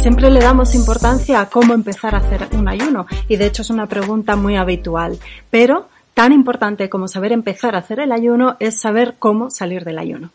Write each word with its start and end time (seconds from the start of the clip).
Siempre 0.00 0.30
le 0.30 0.40
damos 0.40 0.74
importancia 0.74 1.42
a 1.42 1.50
cómo 1.50 1.74
empezar 1.74 2.14
a 2.14 2.18
hacer 2.18 2.48
un 2.52 2.68
ayuno 2.68 3.06
y 3.28 3.36
de 3.36 3.44
hecho 3.44 3.60
es 3.60 3.68
una 3.68 3.86
pregunta 3.86 4.34
muy 4.34 4.56
habitual. 4.56 5.18
Pero 5.50 5.88
tan 6.14 6.32
importante 6.32 6.88
como 6.88 7.06
saber 7.06 7.32
empezar 7.32 7.74
a 7.74 7.80
hacer 7.80 8.00
el 8.00 8.10
ayuno 8.10 8.56
es 8.60 8.80
saber 8.80 9.16
cómo 9.18 9.50
salir 9.50 9.84
del 9.84 9.98
ayuno. 9.98 10.30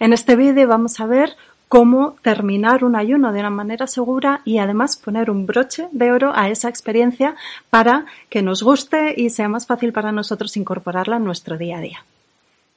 En 0.00 0.12
este 0.12 0.34
vídeo 0.34 0.66
vamos 0.66 0.98
a 0.98 1.06
ver 1.06 1.36
cómo 1.68 2.16
terminar 2.22 2.82
un 2.82 2.96
ayuno 2.96 3.32
de 3.32 3.38
una 3.38 3.50
manera 3.50 3.86
segura 3.86 4.40
y 4.44 4.58
además 4.58 4.96
poner 4.96 5.30
un 5.30 5.46
broche 5.46 5.86
de 5.92 6.10
oro 6.10 6.32
a 6.34 6.48
esa 6.48 6.68
experiencia 6.68 7.36
para 7.70 8.04
que 8.30 8.42
nos 8.42 8.64
guste 8.64 9.14
y 9.16 9.30
sea 9.30 9.48
más 9.48 9.66
fácil 9.68 9.92
para 9.92 10.10
nosotros 10.10 10.56
incorporarla 10.56 11.18
en 11.18 11.24
nuestro 11.24 11.56
día 11.56 11.78
a 11.78 11.80
día. 11.80 12.04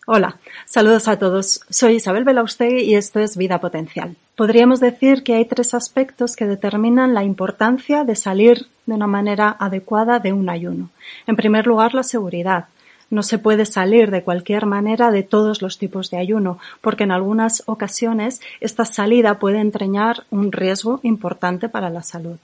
Hola, 0.07 0.39
saludos 0.65 1.07
a 1.07 1.19
todos. 1.19 1.61
Soy 1.69 1.97
Isabel 1.97 2.23
Belaustegui 2.23 2.81
y 2.81 2.95
esto 2.95 3.19
es 3.19 3.37
Vida 3.37 3.61
Potencial. 3.61 4.15
Podríamos 4.35 4.79
decir 4.79 5.21
que 5.21 5.35
hay 5.35 5.45
tres 5.45 5.75
aspectos 5.75 6.35
que 6.35 6.47
determinan 6.47 7.13
la 7.13 7.23
importancia 7.23 8.03
de 8.03 8.15
salir 8.15 8.65
de 8.87 8.95
una 8.95 9.05
manera 9.05 9.55
adecuada 9.59 10.17
de 10.17 10.33
un 10.33 10.49
ayuno. 10.49 10.89
En 11.27 11.35
primer 11.35 11.67
lugar, 11.67 11.93
la 11.93 12.01
seguridad. 12.01 12.65
No 13.11 13.21
se 13.21 13.37
puede 13.37 13.67
salir 13.67 14.09
de 14.09 14.23
cualquier 14.23 14.65
manera 14.65 15.11
de 15.11 15.21
todos 15.21 15.61
los 15.61 15.77
tipos 15.77 16.09
de 16.09 16.17
ayuno, 16.17 16.57
porque 16.81 17.03
en 17.03 17.11
algunas 17.11 17.61
ocasiones 17.67 18.41
esta 18.59 18.85
salida 18.85 19.37
puede 19.37 19.59
entreñar 19.59 20.23
un 20.31 20.51
riesgo 20.51 20.99
importante 21.03 21.69
para 21.69 21.91
la 21.91 22.01
salud. 22.01 22.37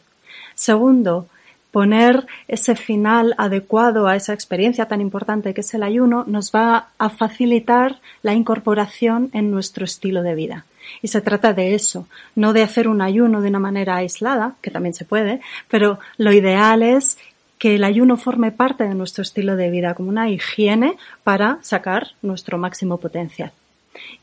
Segundo, 0.54 1.28
poner 1.72 2.26
ese 2.48 2.76
final 2.76 3.36
adecuado 3.38 4.08
a 4.08 4.16
esa 4.16 4.34
experiencia 4.34 4.88
tan 4.88 5.02
importante 5.02 5.54
que 5.54 5.62
es 5.62 5.74
el 5.74 5.84
ayuno 5.84 6.24
nos 6.28 6.52
va 6.52 6.88
a 6.98 7.10
facilitar 7.10 8.00
la 8.24 8.34
incorporación 8.34 9.30
en 9.34 9.52
nuestro 9.52 9.86
estilo 9.86 10.24
de 10.24 10.36
vida. 10.36 10.66
Y 11.02 11.10
se 11.10 11.22
trata 11.22 11.54
de 11.54 11.76
eso, 11.76 12.08
no 12.36 12.54
de 12.54 12.64
hacer 12.64 12.88
un 12.88 13.02
ayuno 13.02 13.42
de 13.42 13.50
una 13.50 13.60
manera 13.60 13.98
aislada, 13.98 14.56
que 14.62 14.72
también 14.72 14.94
se 14.94 15.06
puede, 15.06 15.42
pero 15.68 16.00
lo 16.18 16.32
ideal 16.32 16.82
es 16.82 17.18
que 17.58 17.76
el 17.76 17.84
ayuno 17.84 18.18
forme 18.18 18.52
parte 18.52 18.88
de 18.88 18.96
nuestro 18.96 19.24
estilo 19.24 19.56
de 19.56 19.70
vida 19.70 19.96
como 19.96 20.10
una 20.10 20.30
higiene 20.30 20.98
para 21.24 21.58
sacar 21.62 22.12
nuestro 22.22 22.58
máximo 22.58 23.00
potencial. 23.00 23.52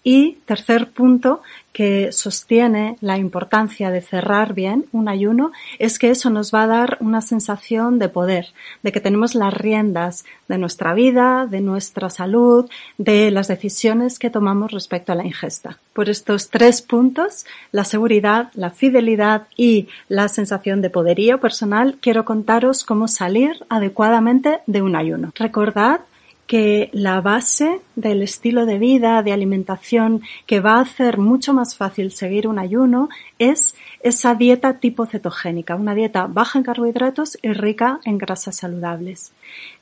Y 0.02 0.38
tercer 0.44 0.90
punto 0.90 1.42
que 1.74 2.12
sostiene 2.12 2.96
la 3.00 3.18
importancia 3.18 3.90
de 3.90 4.00
cerrar 4.00 4.54
bien 4.54 4.86
un 4.92 5.08
ayuno 5.08 5.50
es 5.80 5.98
que 5.98 6.10
eso 6.10 6.30
nos 6.30 6.54
va 6.54 6.62
a 6.62 6.68
dar 6.68 6.98
una 7.00 7.20
sensación 7.20 7.98
de 7.98 8.08
poder, 8.08 8.46
de 8.84 8.92
que 8.92 9.00
tenemos 9.00 9.34
las 9.34 9.52
riendas 9.52 10.24
de 10.46 10.56
nuestra 10.56 10.94
vida, 10.94 11.46
de 11.50 11.60
nuestra 11.60 12.10
salud, 12.10 12.70
de 12.96 13.32
las 13.32 13.48
decisiones 13.48 14.20
que 14.20 14.30
tomamos 14.30 14.70
respecto 14.70 15.10
a 15.10 15.16
la 15.16 15.24
ingesta. 15.24 15.78
Por 15.92 16.08
estos 16.08 16.48
tres 16.48 16.80
puntos, 16.80 17.44
la 17.72 17.84
seguridad, 17.84 18.50
la 18.54 18.70
fidelidad 18.70 19.48
y 19.56 19.88
la 20.08 20.28
sensación 20.28 20.80
de 20.80 20.90
poderío 20.90 21.40
personal, 21.40 21.98
quiero 22.00 22.24
contaros 22.24 22.84
cómo 22.84 23.08
salir 23.08 23.64
adecuadamente 23.68 24.60
de 24.68 24.82
un 24.82 24.94
ayuno. 24.94 25.32
Recordad 25.34 26.00
que 26.46 26.90
la 26.92 27.20
base 27.20 27.80
del 27.96 28.22
estilo 28.22 28.66
de 28.66 28.78
vida, 28.78 29.22
de 29.22 29.32
alimentación, 29.32 30.22
que 30.46 30.60
va 30.60 30.74
a 30.74 30.82
hacer 30.82 31.18
mucho 31.18 31.54
más 31.54 31.76
fácil 31.76 32.12
seguir 32.12 32.46
un 32.46 32.58
ayuno, 32.58 33.08
es 33.38 33.74
esa 34.00 34.34
dieta 34.34 34.78
tipo 34.78 35.06
cetogénica, 35.06 35.74
una 35.74 35.94
dieta 35.94 36.26
baja 36.26 36.58
en 36.58 36.64
carbohidratos 36.64 37.38
y 37.42 37.52
rica 37.52 38.00
en 38.04 38.18
grasas 38.18 38.56
saludables. 38.56 39.32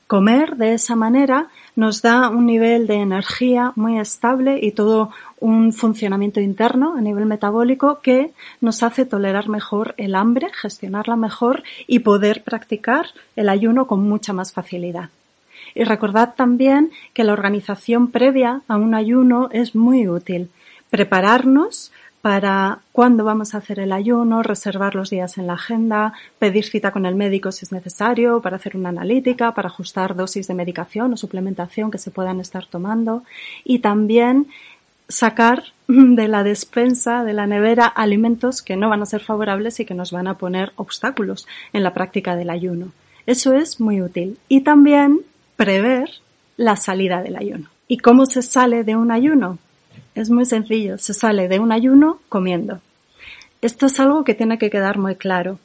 Comer 0.06 0.56
de 0.56 0.74
esa 0.74 0.94
manera 0.94 1.48
nos 1.74 2.02
da 2.02 2.28
un 2.28 2.44
nivel 2.44 2.86
de 2.86 2.96
energía 2.96 3.72
muy 3.76 3.98
estable 3.98 4.58
y 4.60 4.72
todo 4.72 5.10
un 5.40 5.72
funcionamiento 5.72 6.38
interno 6.38 6.94
a 6.96 7.00
nivel 7.00 7.24
metabólico 7.24 8.00
que 8.00 8.32
nos 8.60 8.82
hace 8.82 9.06
tolerar 9.06 9.48
mejor 9.48 9.94
el 9.96 10.14
hambre, 10.14 10.48
gestionarla 10.52 11.16
mejor 11.16 11.62
y 11.86 12.00
poder 12.00 12.44
practicar 12.44 13.06
el 13.36 13.48
ayuno 13.48 13.86
con 13.86 14.06
mucha 14.06 14.34
más 14.34 14.52
facilidad. 14.52 15.08
Y 15.74 15.84
recordad 15.84 16.34
también 16.34 16.90
que 17.14 17.24
la 17.24 17.32
organización 17.32 18.10
previa 18.10 18.62
a 18.68 18.76
un 18.76 18.94
ayuno 18.94 19.48
es 19.52 19.74
muy 19.74 20.08
útil. 20.08 20.50
Prepararnos 20.90 21.92
para 22.22 22.78
cuándo 22.92 23.24
vamos 23.24 23.52
a 23.52 23.58
hacer 23.58 23.80
el 23.80 23.92
ayuno, 23.92 24.44
reservar 24.44 24.94
los 24.94 25.10
días 25.10 25.38
en 25.38 25.48
la 25.48 25.54
agenda, 25.54 26.12
pedir 26.38 26.64
cita 26.64 26.92
con 26.92 27.04
el 27.04 27.16
médico 27.16 27.50
si 27.50 27.64
es 27.64 27.72
necesario, 27.72 28.40
para 28.40 28.56
hacer 28.56 28.76
una 28.76 28.90
analítica, 28.90 29.52
para 29.54 29.68
ajustar 29.68 30.14
dosis 30.14 30.46
de 30.46 30.54
medicación 30.54 31.12
o 31.12 31.16
suplementación 31.16 31.90
que 31.90 31.98
se 31.98 32.12
puedan 32.12 32.38
estar 32.38 32.66
tomando 32.66 33.24
y 33.64 33.80
también 33.80 34.46
sacar 35.08 35.64
de 35.88 36.28
la 36.28 36.44
despensa, 36.44 37.24
de 37.24 37.32
la 37.32 37.48
nevera, 37.48 37.86
alimentos 37.86 38.62
que 38.62 38.76
no 38.76 38.88
van 38.88 39.02
a 39.02 39.06
ser 39.06 39.20
favorables 39.20 39.80
y 39.80 39.84
que 39.84 39.94
nos 39.94 40.12
van 40.12 40.28
a 40.28 40.38
poner 40.38 40.72
obstáculos 40.76 41.48
en 41.72 41.82
la 41.82 41.92
práctica 41.92 42.36
del 42.36 42.50
ayuno. 42.50 42.92
Eso 43.26 43.52
es 43.52 43.80
muy 43.80 44.00
útil. 44.00 44.38
Y 44.48 44.60
también 44.60 45.20
prever 45.62 46.10
la 46.56 46.74
salida 46.74 47.22
del 47.22 47.36
ayuno. 47.36 47.68
¿Y 47.86 47.98
cómo 47.98 48.26
se 48.26 48.42
sale 48.42 48.82
de 48.82 48.96
un 48.96 49.12
ayuno? 49.12 49.58
Es 50.16 50.28
muy 50.28 50.44
sencillo, 50.44 50.98
se 50.98 51.14
sale 51.14 51.46
de 51.46 51.60
un 51.60 51.70
ayuno 51.70 52.18
comiendo. 52.28 52.80
Esto 53.60 53.86
es 53.86 54.00
algo 54.00 54.24
que 54.24 54.34
tiene 54.34 54.58
que 54.58 54.70
quedar 54.70 54.98
muy 54.98 55.14
claro. 55.14 55.60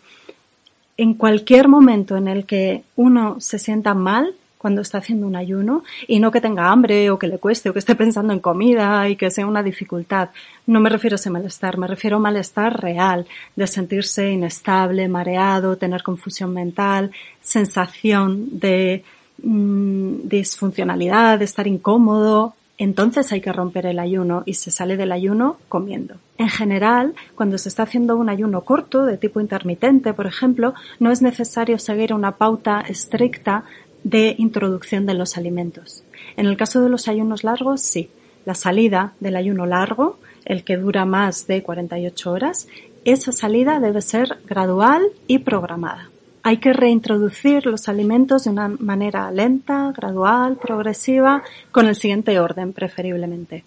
En 0.98 1.16
cualquier 1.16 1.68
momento 1.68 2.16
en 2.16 2.28
el 2.28 2.46
que 2.46 2.84
uno 2.96 3.38
se 3.40 3.58
sienta 3.58 3.96
mal 3.96 4.36
cuando 4.60 4.82
está 4.82 5.00
haciendo 5.00 5.26
un 5.26 5.36
ayuno 5.36 5.84
y 6.08 6.20
no 6.20 6.30
que 6.30 6.42
tenga 6.42 6.70
hambre 6.72 7.10
o 7.10 7.18
que 7.18 7.28
le 7.28 7.40
cueste 7.40 7.70
o 7.70 7.74
que 7.74 7.80
esté 7.80 7.96
pensando 7.96 8.34
en 8.34 8.40
comida 8.40 9.10
y 9.10 9.16
que 9.16 9.32
sea 9.32 9.48
una 9.48 9.64
dificultad. 9.64 10.30
No 10.68 10.80
me 10.80 10.90
refiero 10.90 11.16
a 11.16 11.20
ese 11.22 11.32
malestar, 11.32 11.80
me 11.80 11.88
refiero 11.88 12.18
a 12.18 12.20
malestar 12.20 12.80
real, 12.80 13.26
de 13.56 13.66
sentirse 13.66 14.30
inestable, 14.30 15.08
mareado, 15.08 15.76
tener 15.76 16.04
confusión 16.04 16.54
mental, 16.54 17.12
sensación 17.42 18.60
de 18.60 19.04
Mm, 19.44 20.28
disfuncionalidad, 20.28 21.38
de 21.38 21.46
estar 21.46 21.68
incómodo, 21.68 22.56
entonces 22.80 23.32
hay 23.32 23.42
que 23.42 23.54
romper 23.54 23.86
el 23.86 24.00
ayuno 24.00 24.44
y 24.46 24.56
se 24.56 24.72
sale 24.72 24.98
del 24.98 25.12
ayuno 25.12 25.58
comiendo. 25.68 26.16
En 26.38 26.50
general, 26.50 27.14
cuando 27.36 27.58
se 27.58 27.70
está 27.70 27.84
haciendo 27.84 28.18
un 28.18 28.30
ayuno 28.30 28.62
corto, 28.62 29.06
de 29.06 29.18
tipo 29.18 29.40
intermitente, 29.40 30.14
por 30.14 30.28
ejemplo, 30.28 30.74
no 31.00 31.12
es 31.12 31.22
necesario 31.22 31.80
seguir 31.80 32.14
una 32.14 32.34
pauta 32.34 32.82
estricta 32.82 33.64
de 34.04 34.36
introducción 34.38 35.06
de 35.06 35.16
los 35.16 35.38
alimentos. 35.38 36.04
En 36.36 36.46
el 36.46 36.58
caso 36.58 36.82
de 36.82 36.90
los 36.90 37.08
ayunos 37.08 37.44
largos, 37.44 37.82
sí. 37.82 38.10
La 38.46 38.56
salida 38.56 39.14
del 39.20 39.36
ayuno 39.36 39.66
largo, 39.66 40.20
el 40.46 40.64
que 40.64 40.78
dura 40.78 41.06
más 41.06 41.48
de 41.48 41.62
48 41.64 42.32
horas, 42.32 42.68
esa 43.06 43.32
salida 43.32 43.80
debe 43.80 44.02
ser 44.02 44.38
gradual 44.48 45.04
y 45.28 45.40
programada. 45.40 46.10
Hay 46.48 46.60
que 46.60 46.72
reintroducir 46.72 47.66
los 47.66 47.90
alimentos 47.90 48.46
de 48.46 48.52
una 48.52 48.70
manera 48.70 49.30
lenta, 49.32 49.92
gradual, 49.92 50.56
progresiva, 50.56 51.44
con 51.74 51.88
el 51.88 51.96
siguiente 51.98 52.40
orden 52.40 52.72
preferiblemente. 52.72 53.66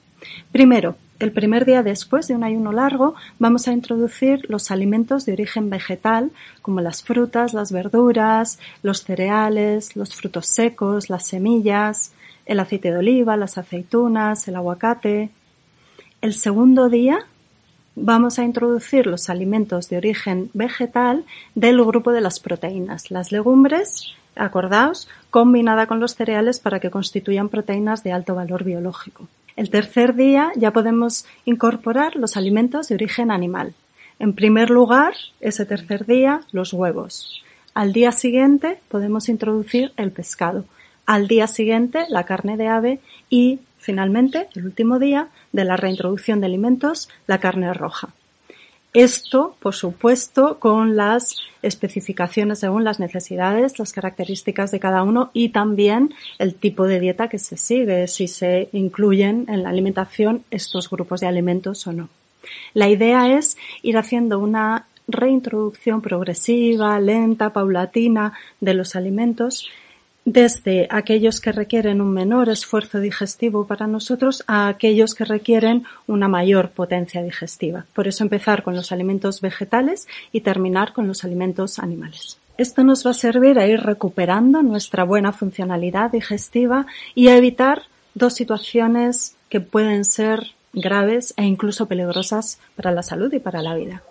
Primero, 0.50 0.96
el 1.18 1.30
primer 1.30 1.66
día 1.66 1.82
después 1.82 2.26
de 2.26 2.34
un 2.34 2.42
ayuno 2.42 2.72
largo 2.72 3.16
vamos 3.38 3.68
a 3.68 3.72
introducir 3.72 4.46
los 4.48 4.70
alimentos 4.70 5.26
de 5.26 5.34
origen 5.34 5.68
vegetal 5.68 6.30
como 6.62 6.80
las 6.80 7.02
frutas, 7.02 7.52
las 7.52 7.70
verduras, 7.70 8.58
los 8.82 9.04
cereales, 9.04 9.94
los 9.94 10.14
frutos 10.14 10.46
secos, 10.46 11.10
las 11.10 11.26
semillas, 11.26 12.14
el 12.46 12.60
aceite 12.60 12.90
de 12.92 12.96
oliva, 12.96 13.36
las 13.36 13.58
aceitunas, 13.58 14.48
el 14.48 14.56
aguacate. 14.56 15.28
El 16.22 16.32
segundo 16.32 16.88
día 16.88 17.26
vamos 17.94 18.38
a 18.38 18.44
introducir 18.44 19.06
los 19.06 19.30
alimentos 19.30 19.88
de 19.88 19.96
origen 19.96 20.50
vegetal 20.54 21.24
del 21.54 21.84
grupo 21.84 22.12
de 22.12 22.20
las 22.20 22.40
proteínas, 22.40 23.10
las 23.10 23.32
legumbres, 23.32 24.14
acordaos, 24.36 25.08
combinada 25.30 25.86
con 25.86 26.00
los 26.00 26.14
cereales 26.14 26.60
para 26.60 26.80
que 26.80 26.90
constituyan 26.90 27.48
proteínas 27.48 28.02
de 28.04 28.12
alto 28.12 28.34
valor 28.34 28.64
biológico. 28.64 29.28
El 29.56 29.70
tercer 29.70 30.14
día 30.14 30.52
ya 30.56 30.72
podemos 30.72 31.26
incorporar 31.44 32.16
los 32.16 32.36
alimentos 32.36 32.88
de 32.88 32.94
origen 32.94 33.30
animal. 33.30 33.74
En 34.18 34.34
primer 34.34 34.70
lugar, 34.70 35.14
ese 35.40 35.66
tercer 35.66 36.06
día, 36.06 36.42
los 36.52 36.72
huevos. 36.72 37.42
Al 37.74 37.92
día 37.92 38.12
siguiente 38.12 38.78
podemos 38.88 39.28
introducir 39.28 39.92
el 39.96 40.12
pescado. 40.12 40.64
Al 41.06 41.28
día 41.28 41.46
siguiente, 41.46 42.04
la 42.08 42.24
carne 42.24 42.56
de 42.56 42.68
ave 42.68 43.00
y, 43.28 43.60
finalmente, 43.80 44.48
el 44.54 44.66
último 44.66 44.98
día 44.98 45.28
de 45.52 45.64
la 45.64 45.76
reintroducción 45.76 46.40
de 46.40 46.46
alimentos, 46.46 47.08
la 47.26 47.40
carne 47.40 47.72
roja. 47.74 48.10
Esto, 48.92 49.56
por 49.60 49.74
supuesto, 49.74 50.58
con 50.58 50.96
las 50.96 51.36
especificaciones 51.62 52.58
según 52.58 52.82
las 52.82 52.98
necesidades, 52.98 53.78
las 53.78 53.92
características 53.92 54.72
de 54.72 54.80
cada 54.80 55.04
uno 55.04 55.30
y 55.32 55.50
también 55.50 56.12
el 56.38 56.56
tipo 56.56 56.86
de 56.86 56.98
dieta 56.98 57.28
que 57.28 57.38
se 57.38 57.56
sigue, 57.56 58.08
si 58.08 58.26
se 58.26 58.68
incluyen 58.72 59.46
en 59.48 59.62
la 59.62 59.68
alimentación 59.68 60.44
estos 60.50 60.90
grupos 60.90 61.20
de 61.20 61.28
alimentos 61.28 61.86
o 61.86 61.92
no. 61.92 62.08
La 62.74 62.88
idea 62.88 63.36
es 63.36 63.56
ir 63.82 63.96
haciendo 63.96 64.40
una 64.40 64.86
reintroducción 65.06 66.02
progresiva, 66.02 66.98
lenta, 66.98 67.52
paulatina 67.52 68.32
de 68.60 68.74
los 68.74 68.96
alimentos 68.96 69.68
desde 70.24 70.86
aquellos 70.90 71.40
que 71.40 71.52
requieren 71.52 72.00
un 72.00 72.12
menor 72.12 72.48
esfuerzo 72.48 73.00
digestivo 73.00 73.66
para 73.66 73.86
nosotros 73.86 74.44
a 74.46 74.68
aquellos 74.68 75.14
que 75.14 75.24
requieren 75.24 75.84
una 76.06 76.28
mayor 76.28 76.70
potencia 76.70 77.22
digestiva. 77.22 77.86
Por 77.94 78.06
eso 78.06 78.24
empezar 78.24 78.62
con 78.62 78.76
los 78.76 78.92
alimentos 78.92 79.40
vegetales 79.40 80.06
y 80.32 80.42
terminar 80.42 80.92
con 80.92 81.08
los 81.08 81.24
alimentos 81.24 81.78
animales. 81.78 82.38
Esto 82.58 82.84
nos 82.84 83.06
va 83.06 83.12
a 83.12 83.14
servir 83.14 83.58
a 83.58 83.66
ir 83.66 83.80
recuperando 83.80 84.62
nuestra 84.62 85.04
buena 85.04 85.32
funcionalidad 85.32 86.10
digestiva 86.10 86.86
y 87.14 87.28
a 87.28 87.36
evitar 87.36 87.84
dos 88.14 88.34
situaciones 88.34 89.36
que 89.48 89.60
pueden 89.60 90.04
ser 90.04 90.52
graves 90.72 91.32
e 91.36 91.44
incluso 91.44 91.86
peligrosas 91.86 92.60
para 92.76 92.92
la 92.92 93.02
salud 93.02 93.32
y 93.32 93.38
para 93.38 93.62
la 93.62 93.74
vida. 93.74 94.02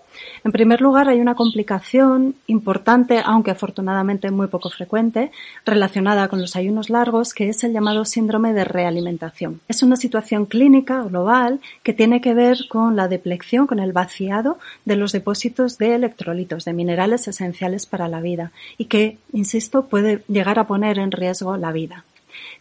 En 0.43 0.51
primer 0.51 0.81
lugar, 0.81 1.09
hay 1.09 1.19
una 1.19 1.35
complicación 1.35 2.35
importante, 2.47 3.21
aunque 3.23 3.51
afortunadamente 3.51 4.31
muy 4.31 4.47
poco 4.47 4.69
frecuente, 4.69 5.31
relacionada 5.65 6.27
con 6.27 6.41
los 6.41 6.55
ayunos 6.55 6.89
largos, 6.89 7.33
que 7.33 7.49
es 7.49 7.63
el 7.63 7.73
llamado 7.73 8.05
síndrome 8.05 8.53
de 8.53 8.63
realimentación. 8.63 9.61
Es 9.67 9.83
una 9.83 9.95
situación 9.95 10.45
clínica 10.45 11.01
global 11.03 11.59
que 11.83 11.93
tiene 11.93 12.21
que 12.21 12.33
ver 12.33 12.57
con 12.69 12.95
la 12.95 13.07
deplección, 13.07 13.67
con 13.67 13.79
el 13.79 13.93
vaciado 13.93 14.59
de 14.85 14.95
los 14.95 15.11
depósitos 15.11 15.77
de 15.77 15.95
electrolitos, 15.95 16.65
de 16.65 16.73
minerales 16.73 17.27
esenciales 17.27 17.85
para 17.85 18.07
la 18.07 18.21
vida, 18.21 18.51
y 18.77 18.85
que, 18.85 19.17
insisto, 19.33 19.85
puede 19.85 20.23
llegar 20.27 20.59
a 20.59 20.67
poner 20.67 20.99
en 20.99 21.11
riesgo 21.11 21.57
la 21.57 21.71
vida 21.71 22.03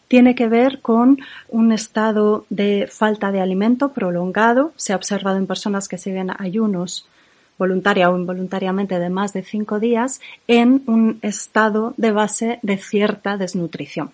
tiene 0.08 0.34
que 0.34 0.48
ver 0.48 0.80
con 0.80 1.18
un 1.48 1.70
estado 1.70 2.46
de 2.48 2.88
falta 2.90 3.30
de 3.30 3.42
alimento 3.42 3.92
prolongado. 3.92 4.72
Se 4.76 4.92
ha 4.94 4.96
observado 4.96 5.36
en 5.36 5.46
personas 5.46 5.86
que 5.86 5.98
siguen 5.98 6.30
ayunos 6.38 7.06
voluntaria 7.58 8.10
o 8.10 8.16
involuntariamente 8.16 8.98
de 8.98 9.10
más 9.10 9.32
de 9.32 9.42
cinco 9.42 9.80
días 9.80 10.20
en 10.46 10.82
un 10.86 11.18
estado 11.22 11.94
de 11.96 12.12
base 12.12 12.58
de 12.62 12.78
cierta 12.78 13.36
desnutrición. 13.36 14.10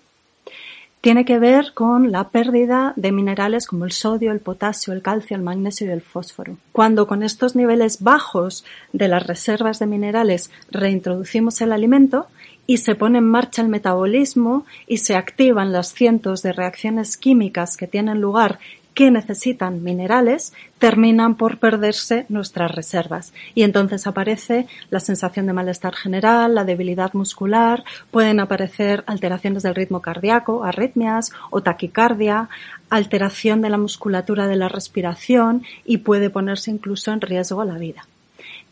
Tiene 1.04 1.26
que 1.26 1.38
ver 1.38 1.74
con 1.74 2.12
la 2.12 2.30
pérdida 2.30 2.94
de 2.96 3.12
minerales 3.12 3.66
como 3.66 3.84
el 3.84 3.92
sodio, 3.92 4.32
el 4.32 4.40
potasio, 4.40 4.94
el 4.94 5.02
calcio, 5.02 5.36
el 5.36 5.42
magnesio 5.42 5.86
y 5.86 5.90
el 5.90 6.00
fósforo. 6.00 6.56
Cuando 6.72 7.06
con 7.06 7.22
estos 7.22 7.54
niveles 7.54 8.02
bajos 8.02 8.64
de 8.94 9.08
las 9.08 9.26
reservas 9.26 9.78
de 9.78 9.86
minerales 9.86 10.50
reintroducimos 10.70 11.60
el 11.60 11.72
alimento 11.72 12.28
y 12.66 12.78
se 12.78 12.94
pone 12.94 13.18
en 13.18 13.28
marcha 13.28 13.60
el 13.60 13.68
metabolismo 13.68 14.64
y 14.86 14.96
se 14.96 15.14
activan 15.14 15.72
las 15.72 15.92
cientos 15.92 16.40
de 16.40 16.54
reacciones 16.54 17.18
químicas 17.18 17.76
que 17.76 17.86
tienen 17.86 18.22
lugar 18.22 18.58
que 18.94 19.10
necesitan 19.10 19.82
minerales 19.82 20.52
terminan 20.78 21.34
por 21.34 21.58
perderse 21.58 22.26
nuestras 22.28 22.70
reservas 22.70 23.32
y 23.54 23.62
entonces 23.62 24.06
aparece 24.06 24.66
la 24.90 25.00
sensación 25.00 25.46
de 25.46 25.52
malestar 25.52 25.94
general, 25.94 26.54
la 26.54 26.64
debilidad 26.64 27.12
muscular, 27.12 27.84
pueden 28.10 28.40
aparecer 28.40 29.02
alteraciones 29.06 29.64
del 29.64 29.74
ritmo 29.74 30.00
cardíaco, 30.00 30.64
arritmias 30.64 31.32
o 31.50 31.62
taquicardia, 31.62 32.48
alteración 32.88 33.60
de 33.60 33.70
la 33.70 33.78
musculatura 33.78 34.46
de 34.46 34.56
la 34.56 34.68
respiración 34.68 35.64
y 35.84 35.98
puede 35.98 36.30
ponerse 36.30 36.70
incluso 36.70 37.12
en 37.12 37.20
riesgo 37.20 37.64
la 37.64 37.78
vida. 37.78 38.06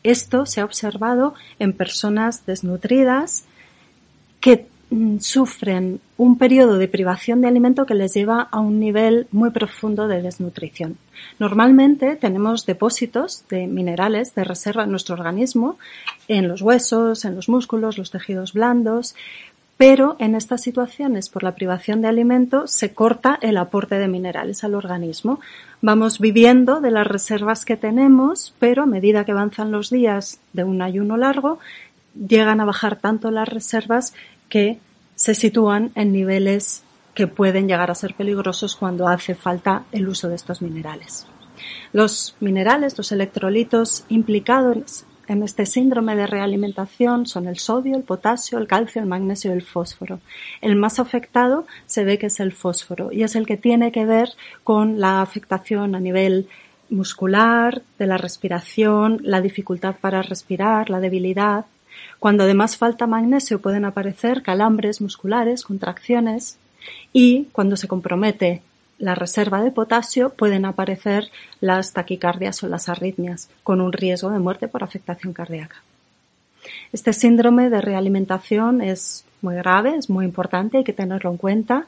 Esto 0.05 0.47
se 0.47 0.61
ha 0.61 0.65
observado 0.65 1.35
en 1.59 1.73
personas 1.73 2.47
desnutridas 2.47 3.45
que 4.41 4.67
sufren 5.21 6.01
un 6.17 6.39
periodo 6.39 6.79
de 6.79 6.89
privación 6.89 7.41
de 7.41 7.49
alimento 7.49 7.87
que 7.87 7.95
les 7.95 8.15
lleva 8.15 8.49
a 8.51 8.61
un 8.61 8.79
nivel 8.79 9.27
muy 9.33 9.51
profundo 9.51 10.09
de 10.09 10.23
desnutrición. 10.23 10.97
Normalmente 11.39 12.17
tenemos 12.17 12.67
depósitos 12.67 13.45
de 13.49 13.67
minerales 13.67 14.35
de 14.35 14.45
reserva 14.45 14.85
en 14.85 14.91
nuestro 14.91 15.15
organismo, 15.15 15.79
en 16.29 16.49
los 16.49 16.63
huesos, 16.63 17.25
en 17.25 17.35
los 17.35 17.49
músculos, 17.49 17.99
los 17.99 18.11
tejidos 18.11 18.53
blandos, 18.53 19.15
pero 19.77 20.15
en 20.21 20.37
estas 20.37 20.63
situaciones, 20.63 21.29
por 21.29 21.43
la 21.43 21.57
privación 21.57 22.03
de 22.03 22.09
alimento, 22.09 22.69
se 22.69 22.95
corta 22.95 23.39
el 23.43 23.57
aporte 23.57 23.97
de 23.97 24.07
minerales 24.07 24.63
al 24.63 24.77
organismo. 24.77 25.41
Vamos 25.81 26.21
viviendo 26.21 26.81
de 26.81 26.93
las 26.93 27.07
reservas 27.07 27.65
que 27.65 27.77
tenemos, 27.77 28.55
pero 28.61 28.85
a 28.85 28.87
medida 28.87 29.25
que 29.25 29.33
avanzan 29.33 29.73
los 29.73 29.91
días 29.91 30.39
de 30.53 30.63
un 30.63 30.83
ayuno 30.83 31.17
largo, 31.17 31.59
llegan 32.15 32.61
a 32.61 32.65
bajar 32.65 32.97
tanto 32.97 33.31
las 33.31 33.49
reservas 33.49 34.15
que 34.53 34.79
se 35.15 35.35
sitúan 35.35 35.93
en 35.95 36.13
niveles 36.13 36.83
que 37.15 37.27
pueden 37.27 37.69
llegar 37.69 37.91
a 37.91 37.95
ser 37.95 38.13
peligrosos 38.13 38.77
cuando 38.77 39.09
hace 39.09 39.35
falta 39.35 39.85
el 39.93 40.07
uso 40.07 40.29
de 40.29 40.35
estos 40.35 40.61
minerales. 40.61 41.27
Los 41.95 42.37
minerales, 42.39 42.99
los 42.99 43.13
electrolitos 43.13 44.05
implicados 44.11 45.07
en 45.27 45.43
este 45.43 45.65
síndrome 45.65 46.17
de 46.17 46.27
realimentación 46.27 47.25
son 47.25 47.49
el 47.49 47.59
sodio, 47.59 47.97
el 47.97 48.03
potasio, 48.03 48.59
el 48.59 48.67
calcio, 48.67 49.01
el 49.01 49.09
magnesio 49.09 49.53
y 49.53 49.55
el 49.55 49.63
fósforo. 49.63 50.21
El 50.61 50.77
más 50.77 50.99
afectado 50.99 51.67
se 51.87 52.05
ve 52.05 52.19
que 52.19 52.27
es 52.27 52.39
el 52.39 52.53
fósforo 52.53 53.11
y 53.11 53.23
es 53.23 53.37
el 53.37 53.47
que 53.47 53.57
tiene 53.57 53.91
que 53.91 54.05
ver 54.05 54.29
con 54.65 55.01
la 55.01 55.23
afectación 55.23 55.95
a 55.95 56.01
nivel 56.01 56.47
muscular, 56.91 57.81
de 57.99 58.07
la 58.07 58.19
respiración, 58.19 59.19
la 59.23 59.41
dificultad 59.41 59.97
para 59.99 60.21
respirar, 60.21 60.91
la 60.91 61.01
debilidad, 61.01 61.65
cuando 62.23 62.45
además 62.45 62.77
falta 62.77 63.09
magnesio 63.09 63.61
pueden 63.61 63.85
aparecer 63.85 64.43
calambres 64.43 65.01
musculares, 65.01 65.65
contracciones 65.65 66.57
y 67.13 67.47
cuando 67.51 67.77
se 67.77 67.89
compromete 67.89 68.63
la 69.01 69.17
reserva 69.17 69.61
de 69.61 69.73
potasio 69.73 70.31
pueden 70.31 70.65
aparecer 70.65 71.33
las 71.61 71.93
taquicardias 71.93 72.63
o 72.63 72.69
las 72.69 72.89
arritmias 72.89 73.51
con 73.65 73.81
un 73.81 73.93
riesgo 73.93 74.31
de 74.31 74.39
muerte 74.39 74.69
por 74.69 74.85
afectación 74.85 75.33
cardíaca. 75.33 75.83
Este 76.93 77.13
síndrome 77.13 77.71
de 77.71 77.81
realimentación 77.81 78.83
es 78.83 79.25
muy 79.41 79.57
grave, 79.57 79.97
es 79.97 80.09
muy 80.09 80.25
importante, 80.25 80.79
hay 80.79 80.85
que 80.85 80.93
tenerlo 80.93 81.29
en 81.29 81.39
cuenta. 81.39 81.87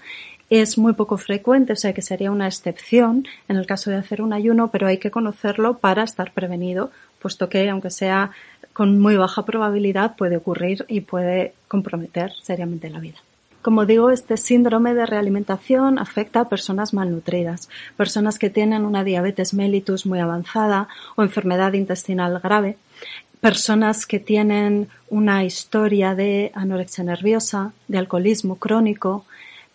Es 0.50 0.79
muy 0.79 0.95
poco 0.95 1.17
frecuente, 1.17 1.75
o 1.75 1.76
sea 1.76 1.95
que 1.95 2.03
sería 2.03 2.33
una 2.33 2.49
excepción 2.49 3.25
en 3.49 3.57
el 3.57 3.67
caso 3.67 3.91
de 3.91 3.97
hacer 3.97 4.21
un 4.21 4.33
ayuno, 4.33 4.69
pero 4.73 4.88
hay 4.88 4.99
que 4.99 5.12
conocerlo 5.12 5.79
para 5.79 6.03
estar 6.03 6.33
prevenido, 6.33 6.91
puesto 7.21 7.49
que 7.49 7.71
aunque 7.71 7.91
sea 7.91 8.33
con 8.75 8.99
muy 8.99 9.16
baja 9.16 9.47
probabilidad 9.47 10.16
puede 10.16 10.37
ocurrir 10.37 10.85
y 10.88 11.00
puede 11.00 11.54
comprometer 11.69 12.33
seriamente 12.43 12.90
la 12.90 13.00
vida. 13.00 13.16
Como 13.62 13.87
digo, 13.87 14.11
este 14.11 14.37
síndrome 14.37 14.93
de 14.93 15.07
realimentación 15.07 15.99
afecta 15.99 16.40
a 16.40 16.49
personas 16.50 16.93
malnutridas, 16.93 17.71
personas 17.97 18.38
que 18.38 18.50
tienen 18.50 18.85
una 18.85 19.04
diabetes 19.04 19.54
mellitus 19.54 20.04
muy 20.04 20.19
avanzada 20.19 20.88
o 21.16 21.23
enfermedad 21.23 21.73
intestinal 21.73 22.40
grave, 22.40 22.76
personas 23.40 24.04
que 24.04 24.21
tienen 24.21 24.88
una 25.09 25.45
historia 25.45 26.14
de 26.14 26.50
anorexia 26.54 27.04
nerviosa, 27.04 27.73
de 27.88 27.97
alcoholismo 27.97 28.57
crónico, 28.57 29.25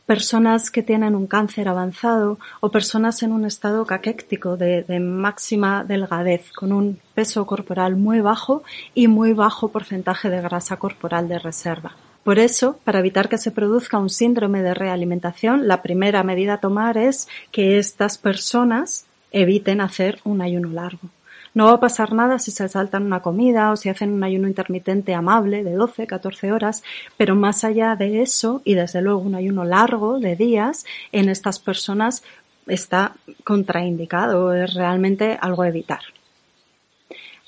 personas 0.09 0.71
que 0.71 0.81
tienen 0.81 1.13
un 1.13 1.27
cáncer 1.27 1.67
avanzado 1.67 2.39
o 2.61 2.71
personas 2.71 3.21
en 3.21 3.31
un 3.31 3.45
estado 3.45 3.85
caquéctico 3.85 4.57
de, 4.57 4.83
máxima 4.99 5.83
delgadez, 5.83 6.51
con 6.51 6.71
un 6.71 6.99
peso 7.13 7.45
corporal 7.45 7.95
muy 7.95 8.19
bajo 8.19 8.63
y 8.95 9.07
muy 9.07 9.33
bajo 9.33 9.67
porcentaje 9.69 10.31
de 10.31 10.41
grasa 10.41 10.77
corporal 10.77 11.27
de 11.27 11.37
reserva. 11.37 11.91
Por 12.23 12.39
eso, 12.39 12.79
para 12.83 13.01
evitar 13.01 13.29
que 13.29 13.37
se 13.37 13.51
produzca 13.51 13.99
un 13.99 14.09
síndrome 14.09 14.63
de 14.63 14.73
realimentación, 14.73 15.67
la 15.67 15.83
primera 15.83 16.23
medida 16.23 16.53
a 16.55 16.59
tomar 16.59 16.97
es 16.97 17.27
que 17.51 17.77
estas 17.77 18.17
personas 18.17 19.05
eviten 19.31 19.79
hacer 19.79 20.21
un 20.23 20.41
ayuno 20.41 20.69
largo. 20.69 21.07
No 21.53 21.65
va 21.65 21.73
a 21.73 21.79
pasar 21.79 22.13
nada 22.13 22.39
si 22.39 22.51
se 22.51 22.67
saltan 22.69 23.03
una 23.03 23.21
comida 23.21 23.71
o 23.71 23.75
si 23.75 23.89
hacen 23.89 24.11
un 24.11 24.23
ayuno 24.23 24.47
intermitente 24.47 25.13
amable 25.13 25.63
de 25.63 25.73
12, 25.73 26.07
14 26.07 26.51
horas, 26.51 26.83
pero 27.17 27.35
más 27.35 27.63
allá 27.63 27.95
de 27.95 28.21
eso, 28.21 28.61
y 28.65 28.75
desde 28.75 29.01
luego 29.01 29.19
un 29.19 29.35
ayuno 29.35 29.63
largo 29.63 30.19
de 30.19 30.35
días, 30.35 30.85
en 31.11 31.29
estas 31.29 31.59
personas 31.59 32.23
está 32.67 33.13
contraindicado, 33.43 34.53
es 34.53 34.73
realmente 34.73 35.37
algo 35.41 35.63
a 35.63 35.69
evitar. 35.69 36.01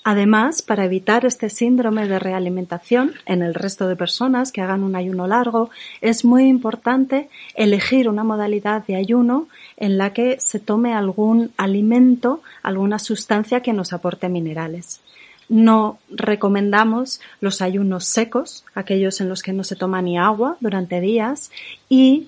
Además, 0.03 0.63
para 0.63 0.85
evitar 0.85 1.25
este 1.25 1.49
síndrome 1.49 2.07
de 2.07 2.17
realimentación 2.17 3.13
en 3.27 3.43
el 3.43 3.53
resto 3.53 3.87
de 3.87 3.95
personas 3.95 4.51
que 4.51 4.61
hagan 4.61 4.83
un 4.83 4.95
ayuno 4.95 5.27
largo, 5.27 5.69
es 6.01 6.25
muy 6.25 6.45
importante 6.47 7.29
elegir 7.53 8.09
una 8.09 8.23
modalidad 8.23 8.83
de 8.85 8.95
ayuno 8.95 9.47
en 9.77 9.99
la 9.99 10.11
que 10.11 10.39
se 10.39 10.59
tome 10.59 10.95
algún 10.95 11.51
alimento, 11.55 12.41
alguna 12.63 12.97
sustancia 12.97 13.61
que 13.61 13.73
nos 13.73 13.93
aporte 13.93 14.27
minerales. 14.27 15.01
No 15.49 15.99
recomendamos 16.09 17.21
los 17.39 17.61
ayunos 17.61 18.05
secos, 18.05 18.65
aquellos 18.73 19.21
en 19.21 19.29
los 19.29 19.43
que 19.43 19.53
no 19.53 19.63
se 19.63 19.75
toma 19.75 20.01
ni 20.01 20.17
agua 20.17 20.57
durante 20.61 20.99
días, 20.99 21.51
y 21.89 22.27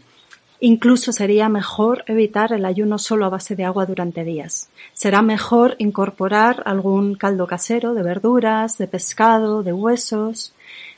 Incluso 0.65 1.11
sería 1.11 1.49
mejor 1.49 2.05
evitar 2.07 2.53
el 2.53 2.63
ayuno 2.63 2.97
solo 2.97 3.25
a 3.25 3.29
base 3.29 3.53
de 3.53 3.65
agua 3.65 3.85
durante 3.85 4.23
días. 4.23 4.69
Será 4.93 5.21
mejor 5.21 5.75
incorporar 5.77 6.63
algún 6.65 7.15
caldo 7.15 7.47
casero 7.47 7.93
de 7.93 8.01
verduras, 8.01 8.77
de 8.77 8.87
pescado, 8.87 9.61
de 9.61 9.73
huesos, 9.73 10.53